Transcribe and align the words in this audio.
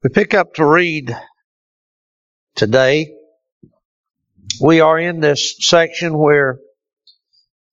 We 0.00 0.10
pick 0.10 0.32
up 0.32 0.54
to 0.54 0.64
read 0.64 1.10
today. 2.54 3.16
We 4.60 4.80
are 4.80 4.96
in 4.96 5.18
this 5.18 5.56
section 5.58 6.16
where 6.16 6.60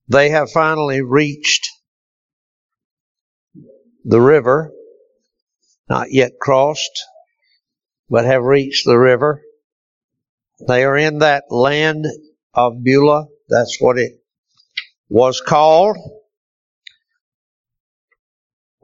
they 0.08 0.30
have 0.30 0.50
finally 0.50 1.04
reached 1.04 1.70
the 4.04 4.20
river, 4.20 4.72
not 5.88 6.12
yet 6.12 6.32
crossed, 6.42 7.00
but 8.10 8.26
have 8.26 8.42
reached 8.42 8.88
the 8.88 8.98
river. 8.98 9.44
They 10.68 10.84
are 10.84 10.98
in 10.98 11.20
that 11.20 11.44
land 11.52 12.08
of 12.56 12.84
Beulah. 12.84 13.28
That's 13.50 13.78
what 13.80 14.00
it 14.00 14.14
was 15.10 15.42
called. 15.42 15.98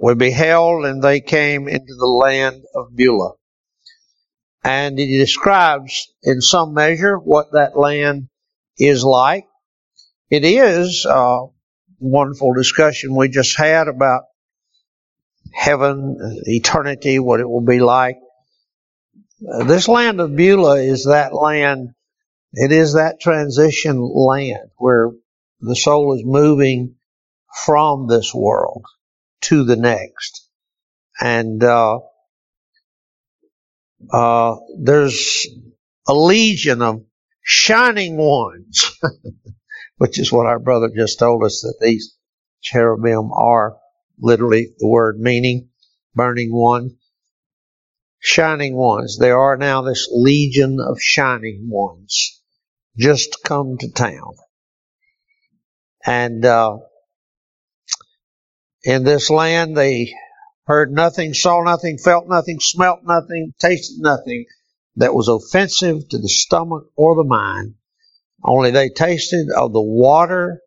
We 0.01 0.15
beheld 0.15 0.85
and 0.85 1.03
they 1.03 1.21
came 1.21 1.67
into 1.67 1.93
the 1.95 2.07
land 2.07 2.63
of 2.73 2.95
Beulah. 2.95 3.33
And 4.63 4.97
he 4.97 5.19
describes 5.19 6.11
in 6.23 6.41
some 6.41 6.73
measure 6.73 7.17
what 7.17 7.51
that 7.53 7.77
land 7.77 8.27
is 8.79 9.03
like. 9.03 9.45
It 10.31 10.43
is 10.43 11.05
a 11.07 11.45
wonderful 11.99 12.53
discussion 12.53 13.15
we 13.15 13.29
just 13.29 13.55
had 13.57 13.87
about 13.87 14.23
heaven, 15.53 16.17
eternity, 16.45 17.19
what 17.19 17.39
it 17.39 17.47
will 17.47 17.65
be 17.65 17.79
like. 17.79 18.17
Uh, 19.53 19.65
this 19.65 19.87
land 19.87 20.19
of 20.19 20.35
Beulah 20.35 20.81
is 20.81 21.05
that 21.05 21.31
land, 21.31 21.89
it 22.53 22.71
is 22.71 22.93
that 22.93 23.19
transition 23.19 23.99
land 23.99 24.69
where 24.77 25.11
the 25.59 25.75
soul 25.75 26.15
is 26.15 26.23
moving 26.25 26.95
from 27.65 28.07
this 28.07 28.33
world 28.33 28.83
to 29.41 29.63
the 29.63 29.75
next. 29.75 30.47
And 31.19 31.63
uh, 31.63 31.99
uh, 34.11 34.55
there's 34.79 35.47
a 36.07 36.13
legion 36.13 36.81
of 36.81 37.03
shining 37.43 38.17
ones, 38.17 38.99
which 39.97 40.19
is 40.19 40.31
what 40.31 40.47
our 40.47 40.59
brother 40.59 40.89
just 40.95 41.19
told 41.19 41.43
us 41.43 41.61
that 41.61 41.77
these 41.81 42.15
cherubim 42.61 43.31
are 43.33 43.77
literally 44.19 44.73
the 44.77 44.87
word 44.87 45.19
meaning, 45.19 45.69
burning 46.15 46.53
one. 46.53 46.97
Shining 48.19 48.75
ones. 48.75 49.17
There 49.17 49.39
are 49.39 49.57
now 49.57 49.81
this 49.81 50.07
legion 50.11 50.79
of 50.79 51.01
shining 51.01 51.67
ones 51.69 52.39
just 52.97 53.37
come 53.43 53.77
to 53.79 53.91
town. 53.91 54.33
And 56.05 56.45
uh, 56.45 56.77
in 58.83 59.03
this 59.03 59.29
land. 59.29 59.75
They 59.75 60.13
heard 60.65 60.91
nothing, 60.91 61.33
saw 61.33 61.63
nothing, 61.63 61.97
felt 61.97 62.27
nothing, 62.27 62.59
smelt 62.59 62.99
nothing, 63.03 63.53
tasted 63.59 63.99
nothing 63.99 64.45
that 64.95 65.13
was 65.13 65.27
offensive 65.27 66.07
to 66.09 66.17
the 66.17 66.29
stomach 66.29 66.85
or 66.95 67.15
the 67.15 67.23
mind. 67.23 67.75
Only 68.43 68.71
they 68.71 68.89
tasted 68.89 69.47
of 69.55 69.73
the 69.73 69.81
water 69.81 70.61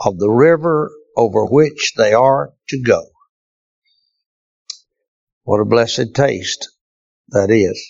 of 0.00 0.18
the 0.18 0.30
river 0.30 0.90
over 1.16 1.46
which 1.46 1.92
they 1.96 2.12
are 2.12 2.52
to 2.68 2.82
go. 2.82 3.02
What 5.44 5.60
a 5.60 5.64
blessed 5.64 6.14
taste 6.14 6.68
that 7.28 7.50
is. 7.50 7.82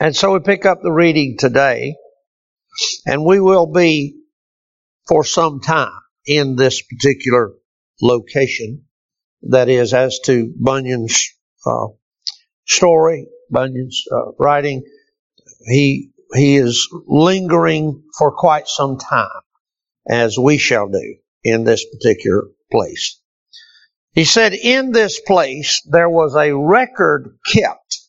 And 0.00 0.14
so 0.14 0.32
we 0.32 0.40
pick 0.40 0.66
up 0.66 0.80
the 0.82 0.92
reading 0.92 1.36
today, 1.38 1.96
and 3.06 3.24
we 3.24 3.40
will 3.40 3.66
be 3.66 4.16
for 5.06 5.24
some 5.24 5.60
time 5.60 6.03
in 6.26 6.56
this 6.56 6.82
particular 6.82 7.52
location. 8.00 8.84
That 9.42 9.68
is, 9.68 9.92
as 9.92 10.20
to 10.20 10.52
Bunyan's 10.58 11.34
uh, 11.66 11.88
story, 12.66 13.26
Bunyan's 13.50 14.04
uh, 14.10 14.32
writing, 14.38 14.84
he 15.66 16.10
he 16.34 16.56
is 16.56 16.88
lingering 17.06 18.02
for 18.18 18.32
quite 18.32 18.66
some 18.68 18.98
time, 18.98 19.42
as 20.08 20.38
we 20.38 20.56
shall 20.58 20.88
do 20.88 21.16
in 21.44 21.64
this 21.64 21.84
particular 21.84 22.44
place. 22.72 23.20
He 24.12 24.24
said, 24.24 24.54
in 24.54 24.92
this 24.92 25.20
place 25.20 25.82
there 25.90 26.08
was 26.08 26.34
a 26.34 26.56
record 26.56 27.38
kept 27.46 28.00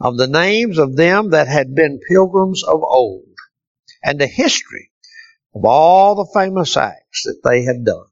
of 0.00 0.16
the 0.16 0.28
names 0.28 0.78
of 0.78 0.94
them 0.96 1.30
that 1.30 1.48
had 1.48 1.74
been 1.74 2.00
pilgrims 2.08 2.62
of 2.62 2.82
old, 2.82 3.24
and 4.02 4.20
the 4.20 4.26
history 4.26 4.91
of 5.54 5.64
all 5.64 6.14
the 6.14 6.30
famous 6.32 6.76
acts 6.76 7.24
that 7.24 7.40
they 7.44 7.62
had 7.64 7.84
done. 7.84 8.06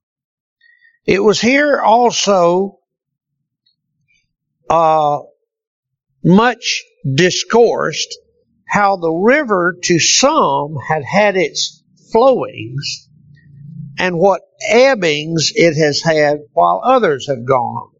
It 1.06 1.22
was 1.22 1.40
here 1.40 1.80
also 1.80 2.78
uh, 4.68 5.20
much 6.24 6.84
discoursed 7.14 8.18
how 8.66 8.96
the 8.96 9.10
river 9.10 9.76
to 9.82 9.98
some 9.98 10.76
had 10.86 11.02
had 11.04 11.36
its 11.36 11.82
flowings 12.12 13.08
and 13.98 14.18
what 14.18 14.42
ebbings 14.70 15.50
it 15.54 15.74
has 15.74 16.00
had 16.02 16.38
while 16.52 16.80
others 16.84 17.26
have 17.28 17.44
gone. 17.44 17.90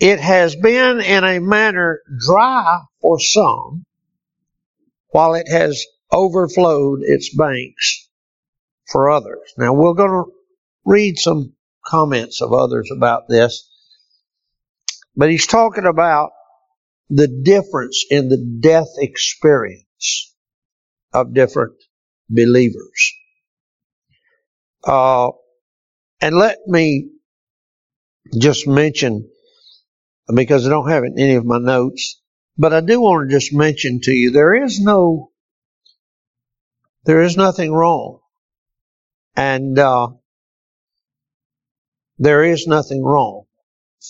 It 0.00 0.20
has 0.20 0.54
been 0.54 1.00
in 1.00 1.24
a 1.24 1.40
manner 1.40 2.00
dry 2.24 2.82
for 3.00 3.18
some, 3.18 3.84
while 5.08 5.34
it 5.34 5.48
has 5.48 5.84
overflowed 6.12 7.00
its 7.02 7.34
banks 7.34 8.08
for 8.86 9.10
others. 9.10 9.52
Now 9.56 9.74
we're 9.74 9.94
going 9.94 10.10
to 10.10 10.32
read 10.84 11.18
some 11.18 11.54
comments 11.84 12.40
of 12.40 12.52
others 12.52 12.90
about 12.94 13.28
this, 13.28 13.70
but 15.16 15.30
he's 15.30 15.46
talking 15.46 15.84
about 15.84 16.30
the 17.10 17.28
difference 17.28 18.04
in 18.10 18.28
the 18.28 18.58
death 18.60 18.88
experience 18.98 20.34
of 21.12 21.34
different 21.34 21.74
believers. 22.28 23.12
Uh, 24.84 25.30
and 26.20 26.36
let 26.36 26.58
me 26.66 27.10
just 28.38 28.66
mention, 28.66 29.28
because 30.34 30.66
I 30.66 30.70
don't 30.70 30.90
have 30.90 31.04
any 31.04 31.34
of 31.34 31.46
my 31.46 31.58
notes, 31.58 32.20
but 32.56 32.72
I 32.72 32.80
do 32.80 33.00
want 33.00 33.28
to 33.28 33.36
just 33.36 33.54
mention 33.54 34.00
to 34.02 34.12
you 34.12 34.30
there 34.30 34.64
is 34.64 34.80
no 34.80 35.30
there 37.08 37.22
is 37.22 37.38
nothing 37.38 37.72
wrong. 37.72 38.20
And 39.34 39.78
uh, 39.78 40.08
there 42.18 42.44
is 42.44 42.66
nothing 42.66 43.02
wrong 43.02 43.44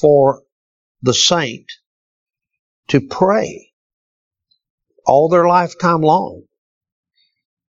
for 0.00 0.42
the 1.02 1.14
saint 1.14 1.70
to 2.88 3.00
pray 3.00 3.70
all 5.06 5.28
their 5.28 5.46
lifetime 5.46 6.00
long 6.00 6.42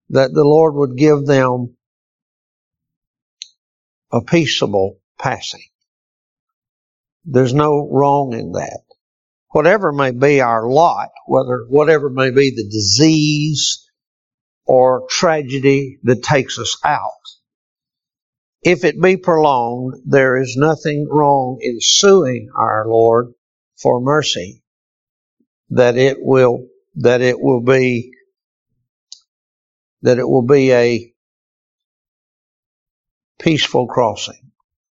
that 0.10 0.34
the 0.34 0.44
Lord 0.44 0.74
would 0.74 0.98
give 0.98 1.28
them 1.28 1.78
a 4.12 4.22
peaceable 4.22 5.02
passing. 5.20 5.68
There's 7.26 7.54
no 7.54 7.88
wrong 7.92 8.34
in 8.34 8.54
that. 8.54 8.82
Whatever 9.52 9.92
may 9.92 10.10
be 10.10 10.42
our 10.42 10.68
lot, 10.68 11.10
whether 11.28 11.68
whatever 11.70 12.10
may 12.10 12.32
be 12.32 12.50
the 12.50 12.68
disease 12.68 13.88
or 14.72 15.06
tragedy 15.10 16.00
that 16.04 16.24
takes 16.24 16.58
us 16.58 16.78
out. 16.86 17.26
If 18.64 18.86
it 18.86 19.02
be 19.02 19.18
prolonged, 19.18 19.96
there 20.06 20.42
is 20.42 20.56
nothing 20.56 21.10
wrong 21.12 21.58
in 21.60 21.80
suing 21.82 22.48
our 22.56 22.88
Lord 22.88 23.34
for 23.82 24.00
mercy, 24.00 24.64
that 25.72 25.98
it 25.98 26.20
will, 26.22 26.68
that 26.96 27.20
it 27.20 27.38
will 27.38 27.60
be, 27.60 28.12
that 30.04 30.20
it 30.20 30.30
will 30.30 30.48
be 30.48 30.72
a 30.72 31.14
peaceful 33.42 33.88
crossing, 33.88 34.54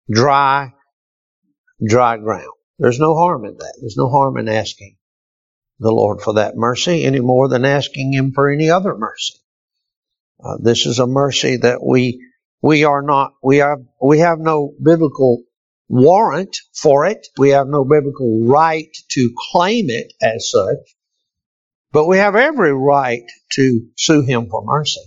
dry, 0.07 0.71
dry 1.83 2.17
ground. 2.17 2.53
There's 2.77 2.99
no 2.99 3.15
harm 3.15 3.45
in 3.45 3.57
that. 3.57 3.77
There's 3.81 3.97
no 3.97 4.09
harm 4.09 4.37
in 4.37 4.49
asking 4.49 4.97
the 5.79 5.91
Lord 5.91 6.21
for 6.21 6.35
that 6.35 6.55
mercy 6.55 7.05
any 7.05 7.21
more 7.21 7.47
than 7.47 7.65
asking 7.65 8.13
Him 8.13 8.33
for 8.33 8.51
any 8.51 8.69
other 8.69 8.95
mercy. 8.95 9.39
Uh, 10.43 10.57
this 10.59 10.85
is 10.85 10.99
a 10.99 11.07
mercy 11.07 11.57
that 11.57 11.83
we 11.83 12.25
we 12.61 12.83
are 12.83 13.01
not 13.01 13.33
we 13.41 13.57
have 13.57 13.79
we 14.01 14.19
have 14.19 14.39
no 14.39 14.73
biblical 14.81 15.43
warrant 15.87 16.57
for 16.73 17.05
it. 17.05 17.27
We 17.37 17.49
have 17.49 17.67
no 17.67 17.85
biblical 17.85 18.45
right 18.45 18.89
to 19.11 19.33
claim 19.51 19.89
it 19.89 20.11
as 20.21 20.49
such, 20.49 20.95
but 21.91 22.07
we 22.07 22.17
have 22.17 22.35
every 22.35 22.73
right 22.73 23.23
to 23.53 23.87
sue 23.95 24.23
him 24.23 24.49
for 24.49 24.63
mercy. 24.65 25.01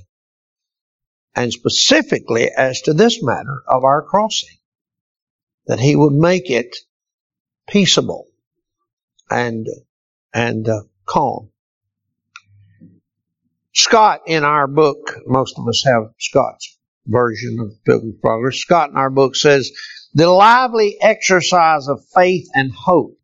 And 1.35 1.53
specifically 1.53 2.51
as 2.51 2.81
to 2.83 2.95
this 2.95 3.23
matter 3.23 3.63
of 3.69 3.85
our 3.85 4.03
crossing, 4.03 4.57
that 5.67 5.81
he 5.81 5.97
would 5.97 6.15
make 6.15 6.51
it 6.51 6.77
peaceable 7.69 8.27
and 9.31 9.67
and 10.33 10.67
uh, 10.69 10.83
calm. 11.05 11.51
Scott 13.77 14.23
in 14.27 14.43
our 14.43 14.67
book, 14.67 15.21
most 15.27 15.59
of 15.59 15.69
us 15.69 15.85
have 15.85 16.05
Scott's 16.19 16.79
version 17.07 17.59
of 17.61 17.85
Pilgrim's 17.85 18.19
Progress. 18.23 18.57
Scott 18.57 18.89
in 18.89 18.97
our 18.97 19.11
book 19.11 19.37
says 19.37 19.71
the 20.15 20.31
lively 20.31 20.97
exercise 20.99 21.87
of 21.87 22.03
faith 22.15 22.49
and 22.55 22.73
hope, 22.73 23.19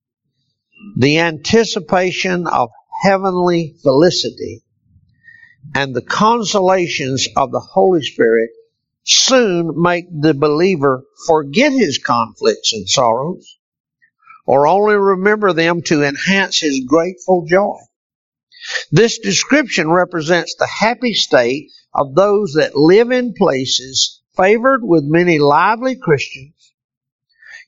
the 0.98 1.20
anticipation 1.20 2.46
of 2.46 2.68
heavenly 3.02 3.76
felicity, 3.82 4.62
and 5.74 5.94
the 5.94 6.02
consolations 6.02 7.28
of 7.34 7.50
the 7.50 7.60
Holy 7.60 8.02
Spirit 8.02 8.50
soon 9.04 9.80
make 9.80 10.04
the 10.10 10.34
believer 10.34 11.02
forget 11.26 11.72
his 11.72 11.96
conflicts 11.96 12.74
and 12.74 12.86
sorrows, 12.86 13.58
or 14.44 14.66
only 14.66 14.96
remember 14.96 15.54
them 15.54 15.80
to 15.80 16.02
enhance 16.02 16.60
his 16.60 16.84
grateful 16.86 17.46
joy. 17.46 17.78
This 18.90 19.18
description 19.18 19.90
represents 19.90 20.54
the 20.54 20.66
happy 20.66 21.14
state 21.14 21.70
of 21.94 22.14
those 22.14 22.54
that 22.54 22.76
live 22.76 23.10
in 23.10 23.34
places 23.34 24.20
favored 24.36 24.82
with 24.82 25.04
many 25.04 25.38
lively 25.38 25.96
Christians, 25.96 26.72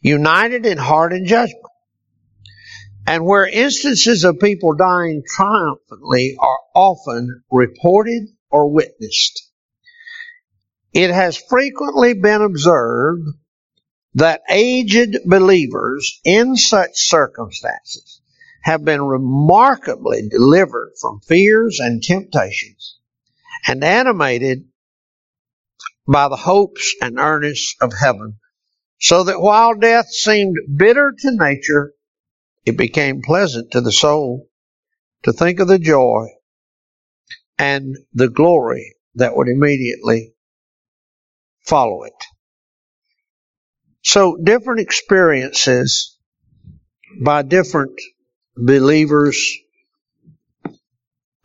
united 0.00 0.67
in 0.67 0.79
heart 0.79 1.12
and 1.12 1.26
judgment, 1.26 1.62
and 3.06 3.25
where 3.25 3.46
instances 3.46 4.25
of 4.25 4.41
people 4.41 4.75
dying 4.75 5.23
triumphantly 5.26 6.37
are 6.38 6.58
often 6.75 7.43
reported 7.50 8.29
or 8.50 8.70
witnessed. 8.70 9.50
It 10.93 11.11
has 11.11 11.37
frequently 11.37 12.14
been 12.14 12.40
observed 12.40 13.29
that 14.14 14.43
aged 14.49 15.19
believers 15.26 16.20
in 16.25 16.56
such 16.56 16.93
circumstances 16.94 18.20
have 18.64 18.82
been 18.82 19.02
remarkably 19.02 20.26
delivered 20.31 20.90
from 20.99 21.20
fears 21.20 21.81
and 21.81 22.02
temptations 22.02 22.99
and 23.66 23.84
animated 23.84 24.64
by 26.08 26.28
the 26.28 26.37
hopes 26.37 26.94
and 27.02 27.19
earnests 27.19 27.75
of 27.82 27.93
heaven, 27.93 28.38
so 28.99 29.25
that 29.25 29.40
while 29.40 29.75
death 29.75 30.08
seemed 30.08 30.56
bitter 30.76 31.12
to 31.16 31.37
nature, 31.37 31.93
it 32.64 32.78
became 32.78 33.20
pleasant 33.20 33.70
to 33.70 33.82
the 33.82 33.93
soul 33.93 34.49
to 35.25 35.32
think 35.32 35.61
of 35.61 35.69
the 35.69 35.78
joy 35.78 36.28
and 37.58 37.99
the 38.14 38.31
glory 38.31 38.96
that 39.14 39.37
would 39.37 39.49
immediately 39.49 40.32
follow 41.61 42.05
it. 42.05 42.14
So 44.00 44.38
different 44.43 44.81
experiences 44.81 46.19
by 47.22 47.43
different 47.43 48.00
believers. 48.56 49.59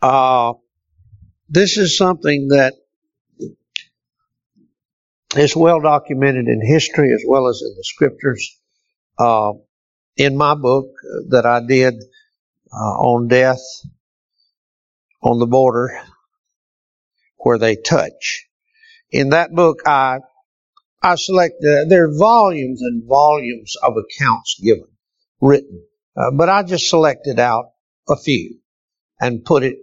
Uh, 0.02 0.54
this 1.48 1.76
is 1.76 1.96
something 1.96 2.48
that 2.48 2.74
is 5.36 5.54
well 5.54 5.80
documented 5.80 6.46
in 6.46 6.64
history 6.64 7.12
as 7.12 7.22
well 7.26 7.48
as 7.48 7.62
in 7.62 7.74
the 7.76 7.84
scriptures. 7.84 8.58
Uh, 9.18 9.52
in 10.16 10.36
my 10.36 10.54
book 10.54 10.86
that 11.28 11.46
I 11.46 11.60
did 11.66 11.94
uh, 12.72 12.76
on 12.76 13.28
death 13.28 13.60
on 15.22 15.38
the 15.38 15.46
border 15.46 15.90
where 17.38 17.58
they 17.58 17.76
touch. 17.76 18.46
In 19.10 19.30
that 19.30 19.52
book, 19.52 19.80
I 19.86 20.18
I 21.02 21.14
select 21.16 21.54
uh, 21.64 21.86
there 21.88 22.04
are 22.04 22.18
volumes 22.18 22.82
and 22.82 23.04
volumes 23.08 23.76
of 23.82 23.94
accounts 23.96 24.60
given, 24.62 24.88
written, 25.40 25.82
uh, 26.20 26.30
but 26.32 26.48
I 26.48 26.62
just 26.62 26.88
selected 26.88 27.38
out 27.38 27.70
a 28.08 28.16
few 28.16 28.58
and 29.20 29.44
put 29.44 29.62
it 29.62 29.78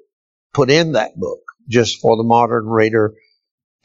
put 0.54 0.70
in 0.70 0.94
that 0.94 1.18
book 1.18 1.40
just 1.68 2.00
for 2.00 2.18
the 2.18 2.24
modern 2.24 2.68
reader 2.68 3.14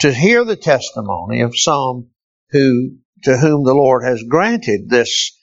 to 0.00 0.12
hear 0.12 0.44
the 0.44 0.56
testimony 0.56 1.43
of 1.43 1.56
some 1.56 2.08
who 2.50 2.96
to 3.22 3.37
whom 3.37 3.64
the 3.64 3.75
Lord 3.75 4.04
has 4.04 4.22
granted 4.28 4.88
this 4.88 5.38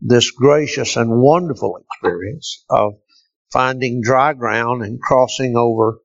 this 0.00 0.30
gracious 0.30 0.96
and 0.96 1.10
wonderful 1.10 1.78
experience 1.78 2.64
of 2.68 2.94
finding 3.52 4.02
dry 4.02 4.34
ground 4.34 4.82
and 4.82 5.00
crossing 5.00 5.56
over 5.56 5.98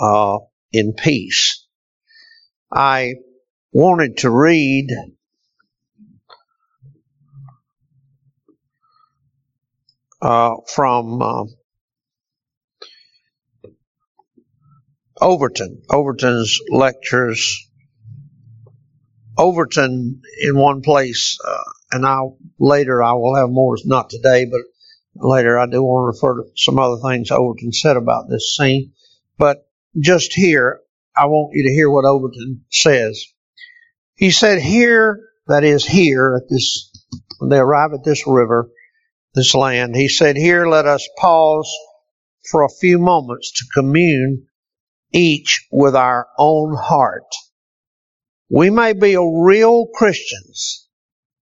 uh, 0.00 0.38
in 0.72 0.92
peace. 0.94 1.66
I 2.70 3.14
wanted 3.72 4.18
to 4.18 4.30
read 4.30 4.88
from 10.22 11.22
uh, 11.22 11.44
Overton, 15.20 15.82
Overton's 15.90 16.60
lectures. 16.70 17.68
Overton, 19.38 20.20
in 20.42 20.56
one 20.58 20.82
place, 20.82 21.38
uh, 21.46 21.62
and 21.90 22.04
I'll 22.04 22.36
later 22.58 23.02
I 23.02 23.14
will 23.14 23.34
have 23.34 23.48
more, 23.48 23.76
not 23.84 24.10
today, 24.10 24.44
but 24.44 24.60
later 25.14 25.58
I 25.58 25.66
do 25.66 25.82
want 25.82 26.14
to 26.14 26.18
refer 26.18 26.42
to 26.42 26.50
some 26.56 26.78
other 26.78 27.00
things 27.02 27.30
Overton 27.30 27.72
said 27.72 27.96
about 27.96 28.28
this 28.28 28.54
scene. 28.56 28.92
But 29.38 29.66
just 29.98 30.34
here, 30.34 30.80
I 31.16 31.26
want 31.26 31.54
you 31.54 31.64
to 31.64 31.72
hear 31.72 31.90
what 31.90 32.04
Overton 32.04 32.64
says. 32.70 33.24
He 34.14 34.30
said, 34.30 34.60
Here, 34.60 35.18
that 35.46 35.64
is 35.64 35.84
here 35.84 36.36
at 36.36 36.48
this, 36.48 36.90
when 37.38 37.50
they 37.50 37.58
arrive 37.58 37.92
at 37.94 38.04
this 38.04 38.26
river, 38.26 38.70
this 39.34 39.54
land, 39.54 39.96
he 39.96 40.08
said, 40.08 40.36
Here 40.36 40.66
let 40.66 40.86
us 40.86 41.08
pause 41.18 41.70
for 42.50 42.62
a 42.62 42.68
few 42.80 42.98
moments 42.98 43.52
to 43.52 43.64
commune 43.74 44.46
each 45.12 45.66
with 45.70 45.94
our 45.94 46.28
own 46.38 46.74
heart. 46.76 47.34
We 48.50 48.70
may 48.70 48.92
be 48.92 49.16
real 49.16 49.86
Christians 49.86 50.88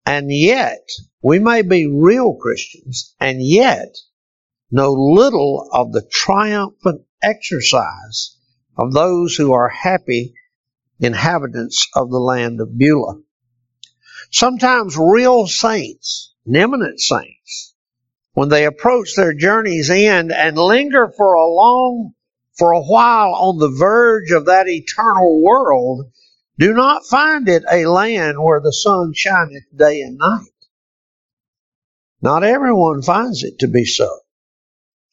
and 0.07 0.31
yet, 0.31 0.87
we 1.21 1.37
may 1.37 1.63
be 1.63 1.85
real 1.85 2.35
Christians 2.35 3.13
and 3.19 3.45
yet 3.45 3.93
know 4.71 4.93
little 4.93 5.69
of 5.73 5.91
the 5.91 6.07
triumphant 6.09 7.01
exercise 7.21 8.37
of 8.77 8.93
those 8.93 9.35
who 9.35 9.51
are 9.51 9.67
happy 9.67 10.33
inhabitants 11.01 11.89
of 11.93 12.09
the 12.09 12.21
land 12.21 12.61
of 12.61 12.77
Beulah. 12.77 13.19
Sometimes 14.31 14.97
real 14.97 15.45
saints, 15.45 16.33
eminent 16.47 17.01
saints, 17.01 17.66
when 18.37 18.49
they 18.49 18.65
approach 18.65 19.15
their 19.15 19.33
journey's 19.33 19.89
end 19.89 20.31
and 20.31 20.59
linger 20.59 21.11
for 21.17 21.33
a 21.33 21.47
long, 21.47 22.11
for 22.55 22.71
a 22.71 22.83
while 22.83 23.33
on 23.33 23.57
the 23.57 23.75
verge 23.79 24.29
of 24.29 24.45
that 24.45 24.67
eternal 24.67 25.41
world, 25.41 26.05
do 26.59 26.71
not 26.71 27.03
find 27.07 27.49
it 27.49 27.63
a 27.67 27.87
land 27.87 28.37
where 28.39 28.61
the 28.61 28.71
sun 28.71 29.11
shineth 29.15 29.63
day 29.75 30.01
and 30.01 30.19
night. 30.19 30.51
Not 32.21 32.43
everyone 32.43 33.01
finds 33.01 33.43
it 33.43 33.57
to 33.61 33.67
be 33.67 33.85
so 33.85 34.19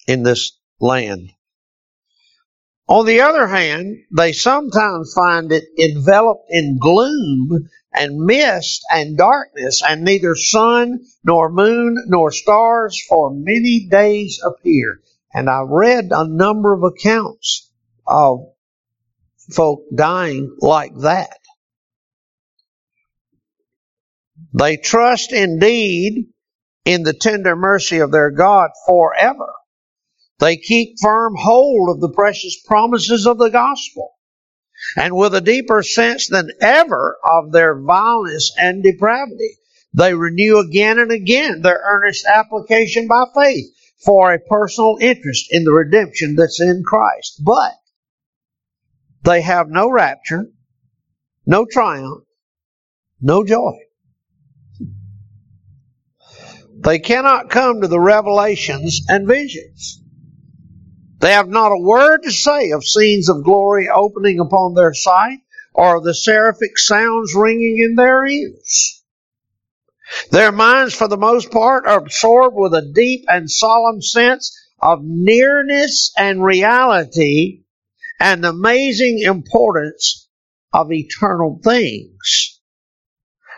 in 0.06 0.22
this 0.22 0.58
land. 0.78 1.30
On 2.86 3.06
the 3.06 3.22
other 3.22 3.46
hand, 3.46 4.04
they 4.14 4.32
sometimes 4.32 5.14
find 5.14 5.50
it 5.50 5.64
enveloped 5.78 6.50
in 6.50 6.76
gloom 6.78 7.70
and 7.94 8.18
mist 8.18 8.84
and 8.90 9.16
darkness, 9.16 9.82
and 9.86 10.04
neither 10.04 10.34
sun 10.34 11.00
nor 11.24 11.50
moon 11.50 11.96
nor 12.06 12.32
stars 12.32 13.00
for 13.08 13.32
many 13.32 13.86
days 13.88 14.40
appear. 14.44 15.00
And 15.32 15.48
I 15.48 15.62
read 15.66 16.08
a 16.10 16.26
number 16.26 16.72
of 16.72 16.82
accounts 16.82 17.70
of 18.06 18.40
folk 19.52 19.84
dying 19.94 20.56
like 20.60 20.96
that. 20.98 21.38
They 24.52 24.76
trust 24.76 25.32
indeed 25.32 26.28
in 26.84 27.02
the 27.02 27.14
tender 27.14 27.56
mercy 27.56 27.98
of 27.98 28.12
their 28.12 28.30
God 28.30 28.70
forever. 28.86 29.52
They 30.38 30.56
keep 30.56 30.96
firm 31.00 31.34
hold 31.36 31.90
of 31.90 32.00
the 32.00 32.12
precious 32.12 32.60
promises 32.66 33.26
of 33.26 33.38
the 33.38 33.50
gospel. 33.50 34.13
And 34.96 35.16
with 35.16 35.34
a 35.34 35.40
deeper 35.40 35.82
sense 35.82 36.28
than 36.28 36.50
ever 36.60 37.16
of 37.24 37.52
their 37.52 37.78
vileness 37.78 38.52
and 38.58 38.82
depravity, 38.82 39.58
they 39.92 40.14
renew 40.14 40.58
again 40.58 40.98
and 40.98 41.10
again 41.12 41.62
their 41.62 41.80
earnest 41.84 42.26
application 42.26 43.06
by 43.06 43.24
faith 43.34 43.66
for 44.04 44.32
a 44.32 44.40
personal 44.40 44.98
interest 45.00 45.46
in 45.50 45.64
the 45.64 45.72
redemption 45.72 46.36
that's 46.36 46.60
in 46.60 46.82
Christ. 46.84 47.40
But 47.44 47.72
they 49.22 49.40
have 49.40 49.68
no 49.68 49.90
rapture, 49.90 50.50
no 51.46 51.64
triumph, 51.64 52.24
no 53.20 53.44
joy. 53.44 53.78
They 56.76 56.98
cannot 56.98 57.48
come 57.48 57.80
to 57.80 57.88
the 57.88 58.00
revelations 58.00 59.00
and 59.08 59.26
visions. 59.26 60.03
They 61.20 61.32
have 61.32 61.48
not 61.48 61.72
a 61.72 61.78
word 61.78 62.22
to 62.24 62.32
say 62.32 62.70
of 62.70 62.84
scenes 62.84 63.28
of 63.28 63.44
glory 63.44 63.88
opening 63.88 64.40
upon 64.40 64.74
their 64.74 64.94
sight 64.94 65.38
or 65.72 66.00
the 66.00 66.14
seraphic 66.14 66.78
sounds 66.78 67.34
ringing 67.34 67.78
in 67.78 67.94
their 67.94 68.26
ears. 68.26 69.02
Their 70.30 70.52
minds, 70.52 70.94
for 70.94 71.08
the 71.08 71.16
most 71.16 71.50
part, 71.50 71.86
are 71.86 71.98
absorbed 71.98 72.56
with 72.56 72.74
a 72.74 72.92
deep 72.94 73.24
and 73.28 73.50
solemn 73.50 74.02
sense 74.02 74.56
of 74.80 75.00
nearness 75.02 76.12
and 76.16 76.44
reality 76.44 77.62
and 78.20 78.44
the 78.44 78.50
amazing 78.50 79.20
importance 79.20 80.28
of 80.72 80.92
eternal 80.92 81.60
things. 81.64 82.60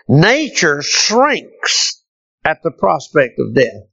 Nature 0.08 0.82
shrinks 0.82 2.02
at 2.44 2.62
the 2.62 2.70
prospect 2.70 3.38
of 3.40 3.54
death. 3.54 3.88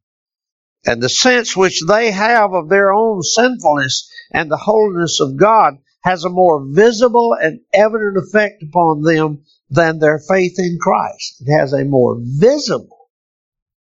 And 0.85 1.01
the 1.01 1.09
sense 1.09 1.55
which 1.55 1.81
they 1.87 2.11
have 2.11 2.53
of 2.53 2.69
their 2.69 2.91
own 2.93 3.21
sinfulness 3.23 4.09
and 4.31 4.51
the 4.51 4.57
holiness 4.57 5.19
of 5.19 5.37
God 5.37 5.77
has 6.03 6.25
a 6.25 6.29
more 6.29 6.65
visible 6.69 7.33
and 7.39 7.61
evident 7.73 8.17
effect 8.17 8.61
upon 8.61 9.01
them 9.01 9.43
than 9.69 9.99
their 9.99 10.19
faith 10.19 10.55
in 10.59 10.77
Christ. 10.79 11.41
It 11.41 11.51
has 11.57 11.73
a 11.73 11.85
more 11.85 12.17
visible 12.19 13.09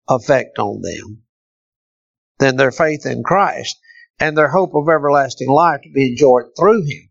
effect 0.08 0.60
on 0.60 0.82
them 0.82 1.24
than 2.38 2.58
their 2.58 2.72
faith 2.72 3.06
in 3.06 3.24
Christ 3.24 3.80
and 4.20 4.38
their 4.38 4.50
hope 4.50 4.76
of 4.76 4.88
everlasting 4.88 5.50
life 5.50 5.82
to 5.82 5.90
be 5.92 6.12
enjoyed 6.12 6.56
through 6.58 6.84
Him. 6.86 7.10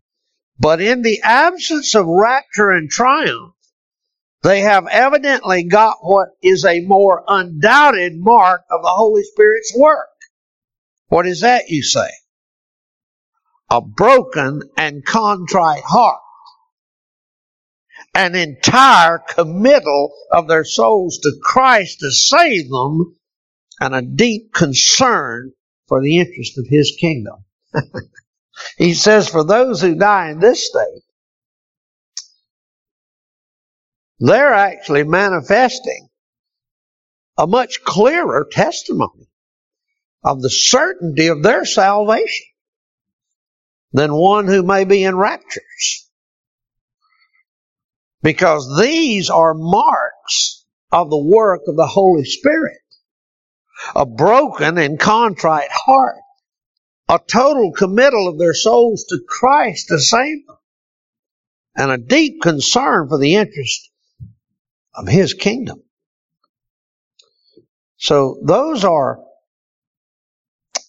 But 0.58 0.80
in 0.80 1.02
the 1.02 1.20
absence 1.22 1.94
of 1.94 2.06
rapture 2.06 2.70
and 2.70 2.88
triumph, 2.88 3.54
they 4.42 4.60
have 4.60 4.86
evidently 4.86 5.64
got 5.64 5.98
what 6.00 6.28
is 6.42 6.64
a 6.64 6.80
more 6.80 7.22
undoubted 7.28 8.14
mark 8.16 8.62
of 8.70 8.82
the 8.82 8.88
Holy 8.88 9.22
Spirit's 9.22 9.74
work. 9.76 10.08
What 11.08 11.26
is 11.26 11.40
that, 11.40 11.68
you 11.68 11.82
say? 11.82 12.08
A 13.68 13.80
broken 13.80 14.62
and 14.76 15.04
contrite 15.04 15.82
heart. 15.84 16.22
An 18.14 18.34
entire 18.34 19.18
committal 19.18 20.12
of 20.32 20.48
their 20.48 20.64
souls 20.64 21.18
to 21.22 21.32
Christ 21.42 21.98
to 22.00 22.10
save 22.10 22.70
them, 22.70 23.16
and 23.80 23.94
a 23.94 24.02
deep 24.02 24.52
concern 24.52 25.52
for 25.86 26.02
the 26.02 26.18
interest 26.18 26.58
of 26.58 26.66
His 26.68 26.96
kingdom. 26.98 27.44
he 28.78 28.94
says, 28.94 29.28
for 29.28 29.44
those 29.44 29.80
who 29.80 29.94
die 29.94 30.30
in 30.30 30.40
this 30.40 30.66
state, 30.66 31.02
they're 34.20 34.52
actually 34.52 35.04
manifesting 35.04 36.10
a 37.38 37.46
much 37.46 37.82
clearer 37.82 38.46
testimony 38.50 39.28
of 40.22 40.42
the 40.42 40.50
certainty 40.50 41.28
of 41.28 41.42
their 41.42 41.64
salvation 41.64 42.46
than 43.92 44.12
one 44.12 44.46
who 44.46 44.62
may 44.62 44.84
be 44.84 45.02
in 45.02 45.16
raptures. 45.16 46.06
Because 48.22 48.78
these 48.78 49.30
are 49.30 49.54
marks 49.54 50.66
of 50.92 51.08
the 51.08 51.18
work 51.18 51.62
of 51.66 51.76
the 51.76 51.86
Holy 51.86 52.24
Spirit. 52.24 52.76
A 53.96 54.04
broken 54.04 54.76
and 54.76 55.00
contrite 55.00 55.70
heart. 55.72 56.16
A 57.08 57.18
total 57.18 57.72
committal 57.72 58.28
of 58.28 58.38
their 58.38 58.52
souls 58.52 59.06
to 59.08 59.18
Christ 59.26 59.88
save 59.88 60.46
them. 60.46 60.56
And 61.74 61.90
a 61.90 61.96
deep 61.96 62.42
concern 62.42 63.08
for 63.08 63.18
the 63.18 63.36
interest 63.36 63.89
of 64.94 65.08
his 65.08 65.34
kingdom. 65.34 65.82
So 67.96 68.40
those 68.44 68.84
are 68.84 69.20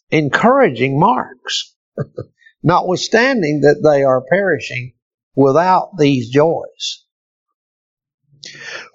encouraging 0.09 0.99
marks, 0.99 1.75
notwithstanding 2.63 3.61
that 3.61 3.81
they 3.83 4.03
are 4.03 4.23
perishing 4.29 4.93
without 5.35 5.97
these 5.97 6.29
joys. 6.29 7.05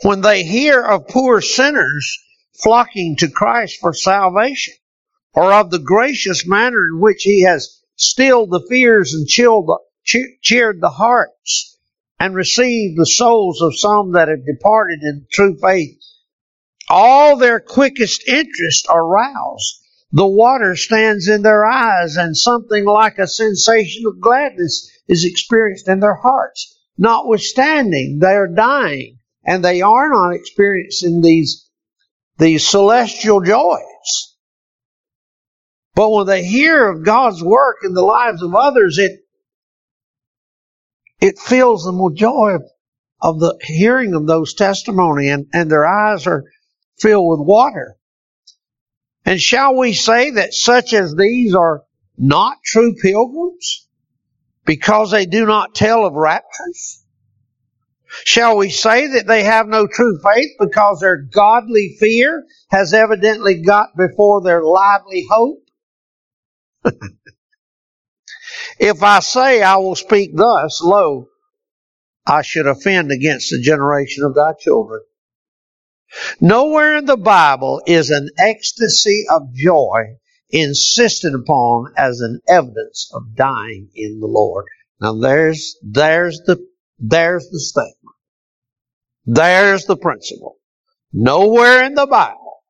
When 0.03 0.23
they 0.23 0.45
hear 0.45 0.83
of 0.83 1.09
poor 1.09 1.41
sinners 1.41 2.19
flocking 2.63 3.17
to 3.17 3.29
Christ 3.29 3.79
for 3.81 3.93
salvation, 3.93 4.75
or 5.35 5.53
of 5.53 5.71
the 5.71 5.79
gracious 5.79 6.47
manner 6.47 6.87
in 6.93 7.01
which 7.01 7.23
he 7.23 7.43
has 7.43 7.81
stilled 7.97 8.51
the 8.51 8.67
fears 8.69 9.13
and 9.13 9.29
chilled 9.29 9.71
cheered 10.43 10.81
the 10.81 10.91
hearts 10.91 11.76
and 12.19 12.35
receive 12.35 12.97
the 12.97 13.07
souls 13.07 13.61
of 13.61 13.79
some 13.79 14.13
that 14.13 14.29
have 14.29 14.47
departed 14.47 15.03
in 15.03 15.27
true 15.31 15.57
faith, 15.61 15.99
all 16.89 17.37
their 17.37 17.61
quickest 17.61 18.27
interests 18.29 18.87
are 18.87 19.07
roused. 19.07 19.83
The 20.13 20.27
water 20.27 20.77
stands 20.77 21.29
in 21.29 21.43
their 21.43 21.65
eyes, 21.65 22.17
and 22.17 22.37
something 22.37 22.85
like 22.85 23.19
a 23.19 23.27
sensation 23.27 24.05
of 24.07 24.21
gladness 24.21 24.91
is 25.09 25.25
experienced 25.25 25.89
in 25.89 26.01
their 26.01 26.15
hearts. 26.15 26.75
Notwithstanding, 26.97 28.21
they 28.21 28.35
are 28.35 28.49
dying, 28.49 29.19
and 29.45 29.65
they 29.65 29.83
are 29.83 30.09
not 30.09 30.35
experiencing 30.35 31.21
these, 31.21 31.69
these 32.39 32.67
celestial 32.67 33.41
joys. 33.41 34.37
But 35.95 36.11
when 36.11 36.27
they 36.27 36.45
hear 36.45 36.89
of 36.89 37.05
God's 37.05 37.43
work 37.43 37.79
in 37.83 37.93
the 37.93 38.03
lives 38.03 38.43
of 38.43 38.55
others, 38.55 38.99
it 38.99 39.26
it 41.21 41.39
fills 41.39 41.85
them 41.85 41.99
with 41.99 42.17
joy 42.17 42.57
of, 43.21 43.41
the 43.41 43.59
hearing 43.63 44.15
of 44.15 44.27
those 44.27 44.55
testimony 44.55 45.29
and, 45.29 45.47
and 45.53 45.71
their 45.71 45.87
eyes 45.87 46.27
are 46.27 46.45
filled 46.99 47.29
with 47.29 47.47
water. 47.47 47.97
And 49.25 49.41
shall 49.41 49.77
we 49.77 49.93
say 49.93 50.33
that 50.33 50.55
such 50.55 50.93
as 50.93 51.15
these 51.15 51.55
are 51.55 51.83
not 52.17 52.59
true 52.65 52.95
pilgrims 52.95 53.89
because 54.65 55.11
they 55.11 55.27
do 55.27 55.47
not 55.47 55.75
tell 55.75 56.05
of 56.05 56.15
raptures? 56.15 57.03
Shall 58.25 58.57
we 58.57 58.71
say 58.71 59.09
that 59.09 59.27
they 59.27 59.43
have 59.43 59.67
no 59.67 59.87
true 59.87 60.19
faith 60.23 60.53
because 60.59 61.01
their 61.01 61.17
godly 61.17 61.97
fear 61.99 62.45
has 62.71 62.93
evidently 62.93 63.63
got 63.63 63.97
before 63.97 64.43
their 64.43 64.63
lively 64.63 65.27
hope? 65.29 65.65
If 68.79 69.03
I 69.03 69.21
say 69.21 69.63
I 69.63 69.77
will 69.77 69.97
speak 69.97 70.35
thus, 70.35 70.81
lo, 70.83 71.29
I 72.27 72.43
should 72.43 72.67
offend 72.67 73.11
against 73.11 73.51
the 73.51 73.61
generation 73.61 74.25
of 74.25 74.35
thy 74.35 74.53
children. 74.59 75.01
Nowhere 76.41 76.97
in 76.99 77.07
the 77.07 77.17
Bible 77.17 77.83
is 77.87 78.11
an 78.11 78.31
ecstasy 78.39 79.25
of 79.31 79.55
joy 79.55 80.19
insisted 80.51 81.35
upon 81.35 81.93
as 81.97 82.21
an 82.21 82.41
evidence 82.49 83.11
of 83.13 83.35
dying 83.35 83.91
in 83.95 84.21
the 84.21 84.27
Lord. 84.27 84.67
Now 85.01 85.19
there's, 85.19 85.77
there's 85.83 86.41
the, 86.47 86.65
there's 86.99 87.49
the 87.51 87.61
statement. 87.61 88.17
There's 89.25 89.87
the 89.87 89.97
principle. 89.97 90.59
Nowhere 91.13 91.85
in 91.85 91.95
the 91.95 92.07
Bible 92.07 92.63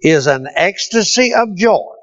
is 0.00 0.26
an 0.26 0.48
ecstasy 0.54 1.32
of 1.34 1.54
joy 1.56 1.93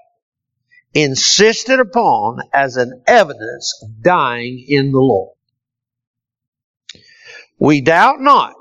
insisted 0.94 1.80
upon 1.80 2.40
as 2.54 2.76
an 2.76 3.04
evidence 3.08 3.80
of 3.84 4.02
dying 4.02 4.64
in 4.68 4.92
the 4.92 5.00
Lord. 5.00 5.36
We 7.60 7.82
doubt 7.82 8.20
not 8.20 8.56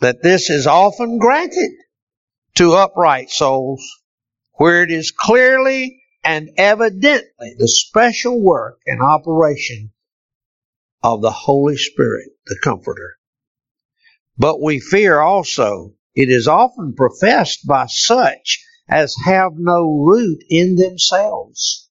that 0.00 0.22
this 0.22 0.50
is 0.50 0.66
often 0.66 1.18
granted 1.18 1.70
to 2.56 2.74
upright 2.74 3.30
souls 3.30 3.84
where 4.54 4.82
it 4.82 4.90
is 4.90 5.12
clearly 5.12 6.02
and 6.24 6.50
evidently 6.56 7.54
the 7.56 7.68
special 7.68 8.40
work 8.40 8.80
and 8.86 9.00
operation 9.00 9.92
of 11.02 11.22
the 11.22 11.30
Holy 11.30 11.76
Spirit, 11.76 12.30
the 12.46 12.58
Comforter. 12.62 13.16
But 14.36 14.60
we 14.60 14.80
fear 14.80 15.20
also 15.20 15.94
it 16.14 16.28
is 16.28 16.48
often 16.48 16.94
professed 16.94 17.66
by 17.66 17.86
such 17.86 18.64
as 18.88 19.14
have 19.24 19.52
no 19.56 20.02
root 20.04 20.42
in 20.48 20.76
themselves. 20.76 21.88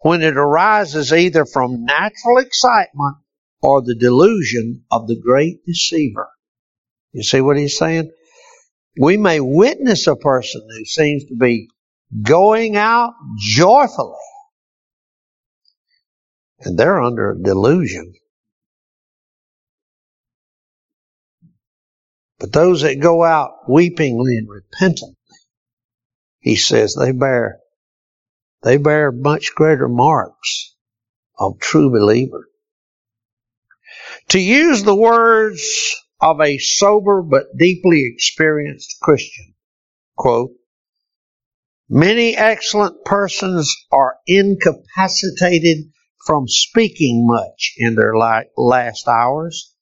When 0.00 0.22
it 0.22 0.36
arises 0.36 1.12
either 1.12 1.44
from 1.44 1.84
natural 1.84 2.38
excitement 2.38 3.16
or 3.60 3.82
the 3.82 3.96
delusion 3.96 4.84
of 4.90 5.08
the 5.08 5.20
great 5.20 5.64
deceiver. 5.66 6.28
You 7.12 7.24
see 7.24 7.40
what 7.40 7.56
he's 7.56 7.76
saying? 7.76 8.10
We 9.00 9.16
may 9.16 9.40
witness 9.40 10.06
a 10.06 10.14
person 10.14 10.66
who 10.70 10.84
seems 10.84 11.24
to 11.26 11.34
be 11.34 11.68
going 12.22 12.76
out 12.76 13.14
joyfully, 13.38 14.14
and 16.60 16.78
they're 16.78 17.00
under 17.00 17.32
a 17.32 17.42
delusion. 17.42 18.14
But 22.38 22.52
those 22.52 22.82
that 22.82 23.00
go 23.00 23.24
out 23.24 23.68
weepingly 23.68 24.38
and 24.38 24.48
repentant 24.48 25.17
he 26.40 26.56
says 26.56 26.94
they 26.94 27.12
bear 27.12 27.60
they 28.62 28.76
bear 28.76 29.12
much 29.12 29.54
greater 29.54 29.88
marks 29.88 30.74
of 31.38 31.60
true 31.60 31.90
believer. 31.90 32.48
To 34.30 34.40
use 34.40 34.82
the 34.82 34.96
words 34.96 35.94
of 36.20 36.40
a 36.40 36.58
sober 36.58 37.22
but 37.22 37.56
deeply 37.56 38.04
experienced 38.12 38.98
Christian, 39.00 39.54
quote, 40.16 40.50
many 41.88 42.36
excellent 42.36 43.04
persons 43.04 43.74
are 43.92 44.16
incapacitated 44.26 45.92
from 46.26 46.48
speaking 46.48 47.26
much 47.26 47.74
in 47.78 47.94
their 47.94 48.14
last 48.16 49.06
hours, 49.06 49.72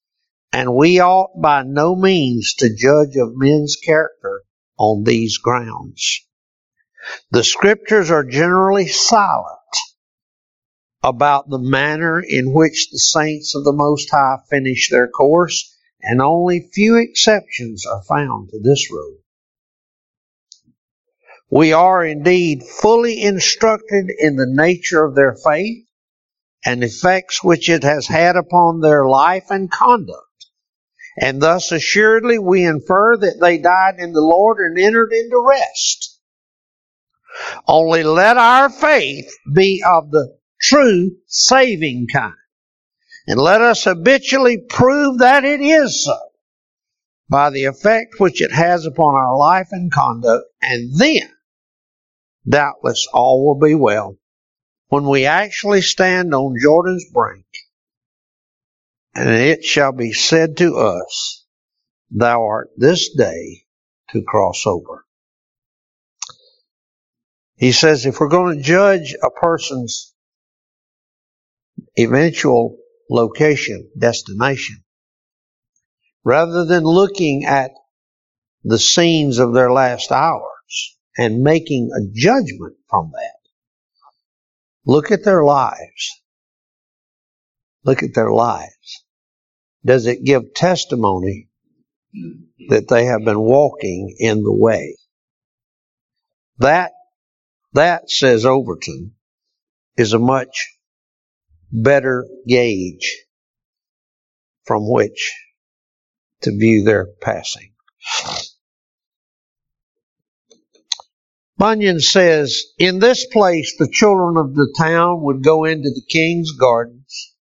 and 0.52 0.74
we 0.74 1.00
ought 1.00 1.40
by 1.40 1.62
no 1.62 1.96
means 1.96 2.54
to 2.58 2.76
judge 2.76 3.16
of 3.16 3.34
men's 3.34 3.76
character 3.76 4.42
on 4.78 5.02
these 5.04 5.38
grounds. 5.38 6.25
The 7.30 7.44
scriptures 7.44 8.10
are 8.10 8.24
generally 8.24 8.88
silent 8.88 9.58
about 11.02 11.48
the 11.48 11.58
manner 11.58 12.20
in 12.20 12.52
which 12.52 12.88
the 12.90 12.98
saints 12.98 13.54
of 13.54 13.64
the 13.64 13.72
Most 13.72 14.10
High 14.10 14.38
finish 14.50 14.90
their 14.90 15.08
course 15.08 15.72
and 16.02 16.20
only 16.20 16.68
few 16.72 16.96
exceptions 16.96 17.86
are 17.86 18.02
found 18.02 18.50
to 18.50 18.60
this 18.60 18.90
rule. 18.90 19.18
We 21.50 21.72
are 21.72 22.04
indeed 22.04 22.64
fully 22.64 23.22
instructed 23.22 24.10
in 24.18 24.36
the 24.36 24.48
nature 24.48 25.04
of 25.04 25.14
their 25.14 25.36
faith 25.36 25.86
and 26.64 26.82
effects 26.82 27.42
which 27.44 27.68
it 27.68 27.84
has 27.84 28.08
had 28.08 28.34
upon 28.34 28.80
their 28.80 29.06
life 29.06 29.46
and 29.50 29.70
conduct. 29.70 30.22
And 31.18 31.40
thus 31.40 31.70
assuredly 31.70 32.38
we 32.38 32.64
infer 32.64 33.16
that 33.16 33.40
they 33.40 33.58
died 33.58 33.94
in 33.98 34.12
the 34.12 34.20
Lord 34.20 34.58
and 34.58 34.78
entered 34.78 35.12
into 35.12 35.44
rest. 35.48 36.15
Only 37.66 38.02
let 38.02 38.36
our 38.36 38.70
faith 38.70 39.30
be 39.52 39.82
of 39.86 40.10
the 40.10 40.36
true 40.60 41.12
saving 41.26 42.06
kind. 42.12 42.34
And 43.26 43.40
let 43.40 43.60
us 43.60 43.84
habitually 43.84 44.58
prove 44.68 45.18
that 45.18 45.44
it 45.44 45.60
is 45.60 46.04
so 46.04 46.16
by 47.28 47.50
the 47.50 47.64
effect 47.64 48.20
which 48.20 48.40
it 48.40 48.52
has 48.52 48.86
upon 48.86 49.14
our 49.14 49.36
life 49.36 49.68
and 49.72 49.92
conduct, 49.92 50.44
and 50.62 50.96
then 50.96 51.28
doubtless 52.48 53.06
all 53.12 53.44
will 53.44 53.58
be 53.58 53.74
well 53.74 54.16
when 54.88 55.08
we 55.08 55.26
actually 55.26 55.82
stand 55.82 56.32
on 56.32 56.54
Jordan's 56.60 57.04
brink, 57.12 57.46
and 59.14 59.28
it 59.30 59.64
shall 59.64 59.92
be 59.92 60.12
said 60.12 60.56
to 60.58 60.76
us, 60.76 61.44
Thou 62.10 62.42
art 62.44 62.70
this 62.76 63.10
day 63.14 63.64
to 64.10 64.22
cross 64.22 64.64
over. 64.66 65.05
He 67.56 67.72
says 67.72 68.06
if 68.06 68.20
we're 68.20 68.28
going 68.28 68.56
to 68.56 68.62
judge 68.62 69.14
a 69.22 69.30
person's 69.30 70.14
eventual 71.98 72.76
location, 73.10 73.90
destination, 73.98 74.84
rather 76.24 76.64
than 76.64 76.84
looking 76.84 77.44
at 77.44 77.70
the 78.64 78.78
scenes 78.78 79.38
of 79.38 79.54
their 79.54 79.72
last 79.72 80.12
hours 80.12 80.96
and 81.16 81.42
making 81.42 81.90
a 81.94 82.12
judgment 82.12 82.76
from 82.90 83.10
that, 83.12 83.36
Look 84.86 85.10
at 85.10 85.24
their 85.24 85.42
lives. 85.42 86.22
Look 87.84 88.04
at 88.04 88.14
their 88.14 88.30
lives. 88.30 89.04
Does 89.84 90.06
it 90.06 90.24
give 90.24 90.54
testimony 90.54 91.48
that 92.68 92.88
they 92.88 93.06
have 93.06 93.24
been 93.24 93.40
walking 93.40 94.14
in 94.18 94.44
the 94.44 94.52
way? 94.52 94.96
That, 96.58 96.92
that 97.76 98.10
says 98.10 98.44
Overton, 98.44 99.12
is 99.96 100.12
a 100.12 100.18
much 100.18 100.78
better 101.72 102.26
gauge 102.46 103.24
from 104.64 104.90
which 104.90 105.34
to 106.42 106.50
view 106.50 106.84
their 106.84 107.06
passing. 107.20 107.72
Bunyan 111.58 112.00
says, 112.00 112.64
In 112.78 112.98
this 112.98 113.26
place 113.26 113.74
the 113.78 113.88
children 113.90 114.36
of 114.36 114.54
the 114.54 114.72
town 114.78 115.22
would 115.22 115.42
go 115.42 115.64
into 115.64 115.88
the 115.88 116.04
king's 116.06 116.52
gardens, 116.52 117.34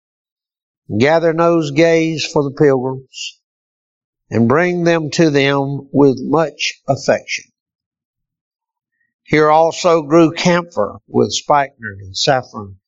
gather 0.98 1.34
nosegays 1.34 2.24
for 2.26 2.44
the 2.44 2.56
pilgrims, 2.58 3.42
and 4.30 4.48
bring 4.48 4.86
them 4.86 5.10
to 5.12 5.30
them 5.30 5.90
with 5.92 6.18
much 6.20 6.82
affection. 6.88 7.52
Here 9.28 9.50
also 9.50 10.04
grew 10.04 10.34
camphor 10.34 11.00
with 11.08 11.34
spikenard 11.34 11.98
and 12.00 12.16
saffron, 12.16 12.80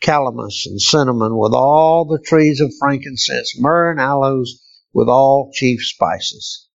calamus 0.00 0.64
and 0.64 0.80
cinnamon 0.80 1.36
with 1.36 1.52
all 1.52 2.06
the 2.06 2.18
trees 2.18 2.62
of 2.62 2.72
frankincense, 2.78 3.54
myrrh 3.58 3.90
and 3.90 4.00
aloes 4.00 4.62
with 4.94 5.10
all 5.10 5.50
chief 5.52 5.84
spices. 5.84 6.68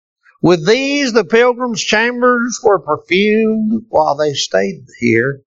With 0.42 0.68
these, 0.68 1.14
the 1.14 1.24
pilgrims' 1.24 1.82
chambers 1.82 2.60
were 2.62 2.80
perfumed 2.80 3.86
while 3.88 4.16
they 4.16 4.34
stayed 4.34 4.86
here, 5.00 5.46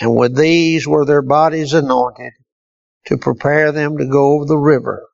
and 0.00 0.16
with 0.16 0.36
these 0.36 0.84
were 0.84 1.04
their 1.04 1.22
bodies 1.22 1.74
anointed 1.74 2.32
to 3.04 3.18
prepare 3.18 3.70
them 3.70 3.98
to 3.98 4.04
go 4.04 4.32
over 4.32 4.46
the 4.46 4.58
river 4.58 5.06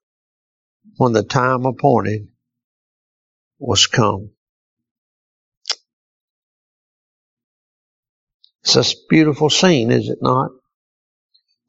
when 0.97 1.13
the 1.13 1.23
time 1.23 1.67
appointed 1.67 2.29
was 3.59 3.87
come. 3.87 4.31
It's 8.65 8.77
a 8.77 8.85
beautiful 9.09 9.51
scene, 9.51 9.91
is 9.91 10.09
it 10.09 10.19
not? 10.23 10.53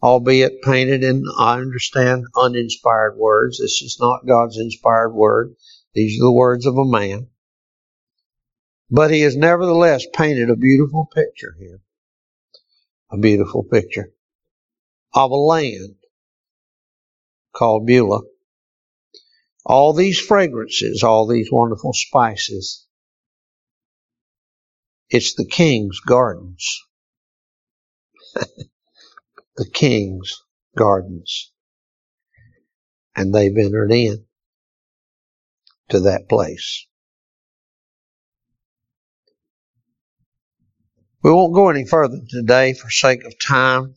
Albeit 0.02 0.62
painted 0.62 1.04
in, 1.04 1.24
I 1.40 1.60
understand, 1.60 2.26
uninspired 2.36 3.18
words. 3.18 3.58
This 3.58 3.82
is 3.82 3.98
not 4.00 4.28
God's 4.28 4.58
inspired 4.58 5.14
word. 5.14 5.56
These 5.94 6.20
are 6.20 6.26
the 6.26 6.32
words 6.32 6.66
of 6.66 6.78
a 6.78 6.86
man. 6.86 7.30
But 8.92 9.12
he 9.12 9.22
has 9.22 9.36
nevertheless 9.36 10.06
painted 10.14 10.50
a 10.50 10.56
beautiful 10.56 11.10
picture 11.14 11.56
here. 11.58 11.82
A 13.12 13.18
beautiful 13.18 13.64
picture 13.64 14.14
of 15.16 15.32
a 15.32 15.36
land 15.36 15.96
called 17.56 17.86
Beulah. 17.88 18.22
All 19.66 19.94
these 19.94 20.20
fragrances, 20.20 21.02
all 21.02 21.28
these 21.28 21.50
wonderful 21.52 21.94
spices. 21.94 22.86
It's 25.14 25.36
the 25.36 25.46
king's 25.46 26.00
gardens. 26.00 26.82
the 28.34 29.70
king's 29.72 30.42
gardens. 30.76 31.52
And 33.16 33.32
they've 33.32 33.56
entered 33.56 33.92
in 33.92 34.26
to 35.90 36.00
that 36.00 36.28
place. 36.28 36.88
We 41.22 41.32
won't 41.32 41.54
go 41.54 41.70
any 41.70 41.86
further 41.86 42.18
today 42.28 42.74
for 42.74 42.90
sake 42.90 43.24
of 43.24 43.36
time. 43.40 43.94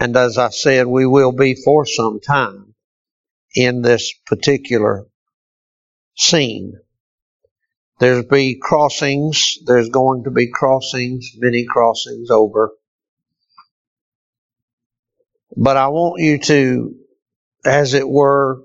And 0.00 0.16
as 0.16 0.38
I 0.38 0.48
said, 0.48 0.86
we 0.86 1.04
will 1.04 1.32
be 1.32 1.54
for 1.62 1.84
some 1.84 2.20
time 2.20 2.74
in 3.54 3.82
this 3.82 4.14
particular 4.24 5.04
scene. 6.16 6.72
There's 7.98 8.24
be 8.24 8.58
crossings. 8.60 9.58
There's 9.64 9.88
going 9.88 10.24
to 10.24 10.30
be 10.30 10.50
crossings, 10.50 11.32
many 11.36 11.64
crossings 11.64 12.30
over. 12.30 12.72
But 15.56 15.76
I 15.76 15.88
want 15.88 16.20
you 16.22 16.38
to, 16.38 16.94
as 17.64 17.94
it 17.94 18.08
were, 18.08 18.62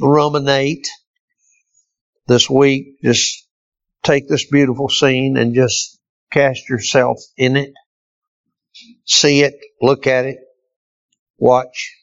ruminate 0.00 0.88
this 2.26 2.50
week, 2.50 3.00
just 3.02 3.46
take 4.02 4.28
this 4.28 4.46
beautiful 4.46 4.88
scene 4.88 5.36
and 5.36 5.54
just 5.54 6.00
cast 6.32 6.68
yourself 6.68 7.18
in 7.36 7.56
it. 7.56 7.72
See 9.04 9.42
it, 9.42 9.54
look 9.80 10.06
at 10.06 10.24
it, 10.24 10.38
watch. 11.38 11.94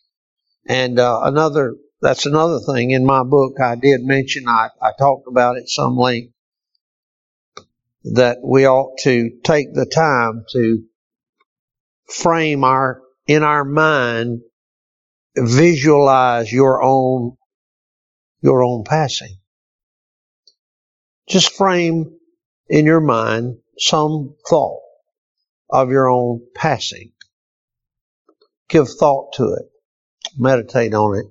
And 0.68 1.00
uh, 1.00 1.22
another, 1.24 1.76
that's 2.02 2.26
another 2.26 2.60
thing 2.60 2.92
in 2.92 3.06
my 3.06 3.24
book 3.24 3.60
I 3.62 3.76
did 3.76 4.02
mention, 4.04 4.48
I, 4.48 4.70
I 4.82 4.92
talked 4.98 5.28
about 5.28 5.58
it 5.58 5.68
some 5.68 5.98
length, 5.98 6.34
that 8.14 8.38
we 8.44 8.66
ought 8.66 8.98
to 9.00 9.30
take 9.44 9.74
the 9.74 9.86
time 9.86 10.44
to 10.54 10.84
frame 12.08 12.64
our, 12.64 13.02
in 13.28 13.44
our 13.44 13.64
mind, 13.64 14.42
visualize 15.38 16.52
your 16.52 16.84
own, 16.84 17.38
your 18.42 18.64
own 18.64 18.84
passing. 18.84 19.38
Just 21.30 21.54
frame 21.54 22.18
in 22.68 22.86
your 22.86 23.02
mind 23.02 23.58
some 23.78 24.36
thought 24.50 24.82
of 25.70 25.92
your 25.92 26.10
own 26.10 26.42
passing. 26.56 27.12
Give 28.70 28.88
thought 28.88 29.34
to 29.34 29.54
it. 29.54 29.70
Meditate 30.38 30.94
on 30.94 31.18
it. 31.18 31.26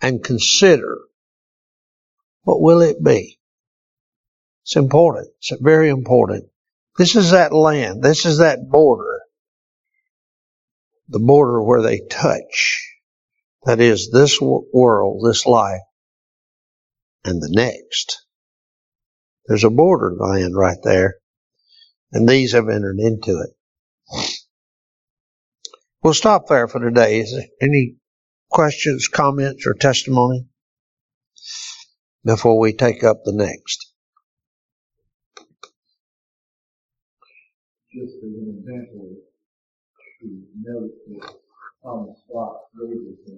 And 0.00 0.22
consider 0.24 0.98
what 2.42 2.60
will 2.60 2.80
it 2.80 3.02
be? 3.02 3.39
It's 4.70 4.76
important. 4.76 5.26
It's 5.38 5.50
very 5.60 5.88
important. 5.88 6.44
This 6.96 7.16
is 7.16 7.32
that 7.32 7.52
land. 7.52 8.04
This 8.04 8.24
is 8.24 8.38
that 8.38 8.70
border. 8.70 9.22
The 11.08 11.18
border 11.18 11.60
where 11.60 11.82
they 11.82 12.02
touch. 12.08 12.80
That 13.64 13.80
is 13.80 14.12
this 14.12 14.40
world, 14.40 15.24
this 15.28 15.44
life, 15.44 15.80
and 17.24 17.42
the 17.42 17.50
next. 17.50 18.24
There's 19.46 19.64
a 19.64 19.70
borderland 19.70 20.54
right 20.54 20.78
there, 20.84 21.16
and 22.12 22.28
these 22.28 22.52
have 22.52 22.68
entered 22.68 23.00
into 23.00 23.40
it. 23.40 24.30
We'll 26.00 26.14
stop 26.14 26.46
there 26.46 26.68
for 26.68 26.78
today. 26.78 27.18
Is 27.18 27.32
there 27.32 27.48
any 27.60 27.96
questions, 28.48 29.08
comments, 29.08 29.66
or 29.66 29.74
testimony 29.74 30.46
before 32.24 32.60
we 32.60 32.72
take 32.72 33.02
up 33.02 33.24
the 33.24 33.34
next? 33.34 33.89
Just 37.92 38.22
as 38.22 38.22
an 38.22 38.54
example, 38.56 39.16
to 40.20 40.42
note 40.62 40.94
that 41.08 41.34
Thomas 41.82 42.22
Scott 42.22 42.70
wrote 42.78 43.02
this 43.26 43.34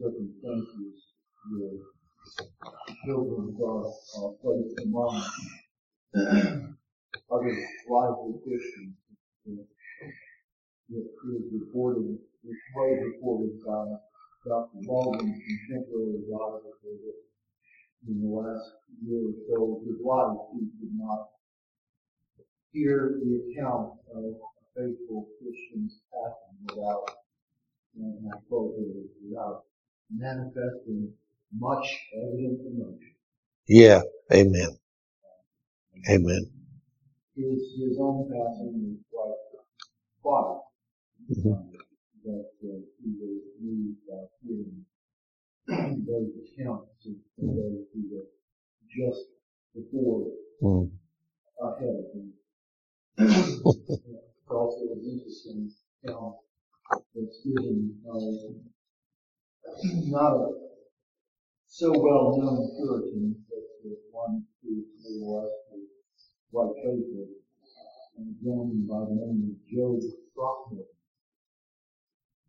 circumstances 0.00 1.06
where 1.50 1.78
children 3.04 3.56
are, 3.62 3.86
are 4.18 4.32
placed 4.42 4.80
among 4.84 5.22
other 7.30 7.56
lively 7.88 8.34
Christians. 8.42 8.96
It 9.46 9.66
is 10.90 11.44
reported, 11.52 12.18
it 12.18 12.56
was 12.74 12.98
reported 13.06 13.54
by 13.64 13.84
Dr. 14.44 14.78
Baldwin's 14.82 15.38
contemporary 15.46 16.26
biographer 16.26 16.90
that 17.06 17.18
in 18.08 18.20
the 18.20 18.28
last 18.28 18.72
year 19.06 19.30
or 19.30 19.34
so 19.46 19.76
of 19.76 19.86
his 19.86 20.00
life, 20.04 20.38
he 20.58 20.66
could 20.80 20.94
not 20.98 21.28
hear 22.72 23.18
the 23.22 23.52
account 23.52 23.92
of 24.14 24.24
a 24.24 24.32
faithful 24.74 25.28
Christian's 25.38 26.00
passing 26.10 26.58
without, 26.76 27.04
and 27.96 28.30
I 28.32 28.36
quote 28.48 28.74
here, 28.78 29.04
without 29.28 29.64
manifesting 30.10 31.12
much 31.58 31.86
evident 32.16 32.60
emotion. 32.66 33.14
Yeah. 33.68 34.00
Amen. 34.32 34.78
Amen. 36.10 36.50
His, 37.36 37.60
his 37.78 37.98
own 38.00 38.28
passing 38.30 38.98
was 39.12 39.36
quite 40.22 40.22
quiet. 40.22 40.58
Mhm. 41.30 41.52
Um, 41.52 41.72
that 42.24 42.50
uh, 42.62 42.78
he 43.02 43.10
was 43.18 43.42
moved 43.60 43.98
by 44.08 44.26
hearing 44.42 44.84
those 46.06 46.30
accounts 46.42 47.06
of 47.06 47.14
those 47.38 47.84
who 47.92 48.00
were 48.10 48.26
just 48.90 49.26
before 49.74 50.26
Mm. 50.62 50.90
ahead 51.60 51.88
of 51.88 52.14
him. 52.14 52.32
It's 53.18 54.50
also 54.50 54.80
interesting 55.04 55.70
account 56.04 56.36
that's 57.14 57.38
given 57.44 57.98
of 58.06 58.34
not 60.08 60.32
a 60.34 60.48
so 61.66 61.90
well 61.92 62.36
known 62.38 62.70
Puritan, 62.76 63.44
but 63.48 63.64
the 63.82 63.96
one 64.10 64.44
who 64.62 64.84
was 65.20 65.50
quite 66.52 66.72
faithful, 66.76 67.28
and 68.18 68.28
a 68.28 68.44
gentleman 68.44 68.86
by 68.88 69.00
the 69.08 69.14
name 69.14 69.56
of 69.56 69.56
Joe 69.72 69.98
Throckmorton, 70.34 70.86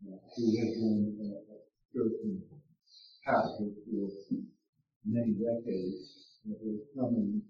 uh, 0.08 0.18
who 0.36 0.44
had 0.58 0.74
been 0.74 1.32
a 1.32 1.56
Puritan 1.92 2.42
pastor 3.24 3.70
for 3.90 4.10
many 5.06 5.32
decades, 5.32 6.38
that 6.46 6.58
was 6.60 6.80
coming 6.94 7.42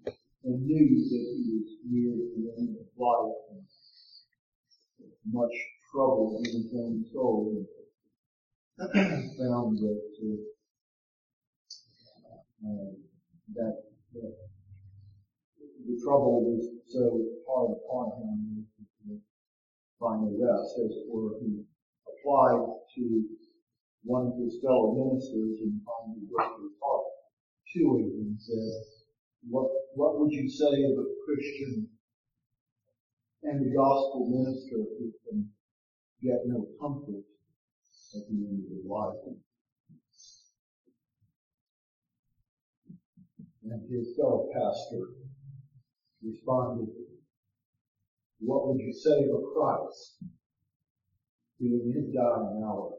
and 0.45 0.61
knew 0.65 0.93
that 1.09 1.25
he 1.33 1.57
was 1.57 1.69
near 1.89 2.13
the 2.13 2.53
end 2.61 2.77
of 2.77 2.85
life 3.01 3.33
and 3.49 3.65
much 5.33 5.55
trouble 5.91 6.37
in 6.37 6.45
his 6.45 6.69
own 6.77 7.03
soul, 7.11 7.65
found 8.77 9.77
that 9.79 10.05
uh, 10.21 10.37
uh, 12.61 12.93
that, 13.55 13.83
the 14.13 16.01
trouble 16.03 16.45
was 16.45 16.65
so 16.89 17.25
hard 17.49 17.77
upon 17.77 18.05
him 18.21 18.65
that 18.77 18.87
he 19.05 19.17
finally 19.99 20.37
rest, 20.37 20.77
as 20.77 20.91
it 20.93 21.05
were. 21.09 21.39
He 21.41 21.65
applied 22.05 22.85
to 22.95 23.23
one 24.03 24.27
of 24.27 24.37
his 24.37 24.61
fellow 24.61 24.93
ministers 24.93 25.57
and 25.61 25.81
finally 25.81 26.21
broke 26.29 26.61
his 26.61 26.77
heart 26.81 27.05
to 27.73 27.81
him 27.97 28.13
and 28.29 28.37
said, 28.41 28.94
what, 29.49 29.67
what 29.95 30.19
would 30.19 30.31
you 30.31 30.49
say 30.49 30.65
of 30.65 30.97
a 30.97 31.05
Christian 31.25 31.87
and 33.43 33.65
the 33.65 33.75
gospel 33.75 34.27
minister 34.29 34.77
who 34.77 35.11
can 35.27 35.49
get 36.23 36.41
no 36.45 36.67
comfort 36.81 37.23
at 38.15 38.21
the 38.29 38.35
end 38.35 38.63
of 38.65 38.77
his 38.77 38.85
life? 38.85 39.15
And 43.63 43.81
his 43.91 44.15
fellow 44.15 44.49
pastor 44.53 45.09
responded, 46.23 46.87
What 48.39 48.67
would 48.67 48.79
you 48.79 48.93
say 48.93 49.23
of 49.23 49.39
a 49.39 49.53
Christ 49.53 50.17
who 51.59 51.65
in 51.65 51.93
his 51.93 52.13
dying 52.13 52.63
hour 52.63 52.91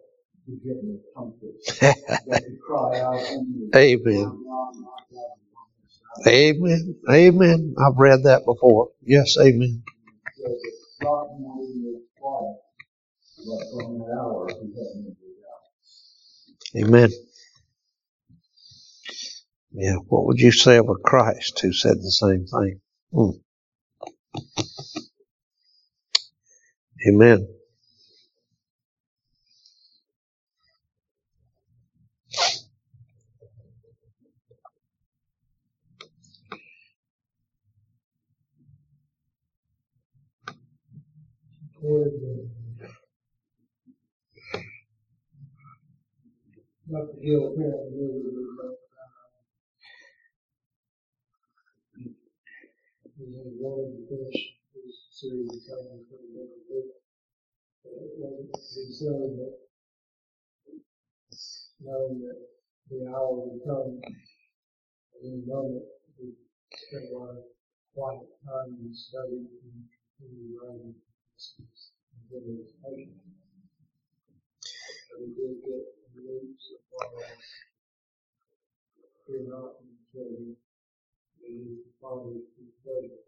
could 0.44 0.62
get 0.64 0.82
no 0.82 0.98
comfort? 1.16 1.96
that 2.26 2.42
cry 2.66 3.00
out 3.00 3.20
Amen. 3.76 4.44
Amen. 6.26 6.96
Amen. 7.11 7.74
I've 7.79 7.96
read 7.96 8.24
that 8.24 8.44
before. 8.44 8.90
Yes, 9.02 9.37
amen. 9.40 9.83
Amen. 16.76 17.11
Yeah. 19.72 19.96
What 20.09 20.26
would 20.26 20.40
you 20.40 20.52
say 20.52 20.76
of 20.79 20.88
a 20.88 20.94
Christ 20.94 21.61
who 21.61 21.72
said 21.72 21.96
the 21.98 22.11
same 22.11 22.46
thing? 22.46 22.81
Hmm. 23.12 23.38
Amen. 27.09 27.46
toward 41.81 42.12
the 42.12 42.50
Dr. 46.90 47.20
Hill 47.22 47.52
apparently 47.52 47.90
knew 47.98 48.22
we 48.24 48.31
were 48.35 48.55
about, 48.55 48.79
uh, 48.94 49.18
he 53.18 53.24
was 53.26 53.52
wanting 53.59 53.92
to 53.96 54.09
finish 54.09 54.40
his 54.74 54.94
series 55.16 55.48
of 55.48 55.64
training 55.64 56.05
for 56.12 56.20
the 56.20 56.29
local 56.37 56.61
group. 56.68 56.92
But 57.81 57.96
it 58.05 58.20
wasn't 58.20 58.52
said 58.92 59.33
that 59.40 59.57
knowing 61.81 62.20
that 62.20 62.37
the 62.92 63.09
hour 63.09 63.33
would 63.33 63.64
come 63.64 63.96
at 64.05 64.12
any 65.24 65.40
moment, 65.48 65.88
we 66.20 66.37
spent 66.68 67.09
a 67.09 67.16
lot 67.16 67.33
of 67.33 67.48
quiet 67.96 68.29
time 68.44 68.76
and 68.76 68.92
study 68.92 69.40
and, 69.40 69.88
and 70.20 70.52
writing. 70.52 70.92
And 70.92 72.44
was. 72.44 72.76
But 75.09 75.16
we 75.16 75.33
did 75.33 75.64
get 75.64 75.96
news 76.12 76.61
of 76.76 76.85
what 76.92 77.09
we're 79.24 79.48
not 79.48 79.81
until 79.81 80.61
the 81.40 81.81
Father's 82.05 82.52
pleasure. 82.85 83.26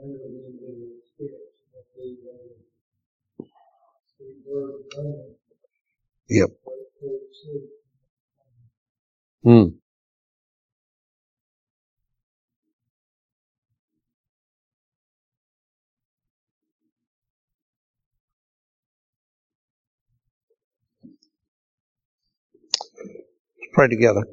The 0.00 0.06
the 4.20 4.34
word 4.46 4.70
of 4.74 4.80
God. 4.94 5.36
Yep. 6.28 6.50
Hmm. 9.44 9.64
Let's 23.58 23.70
pray 23.74 23.88
together. 23.88 24.24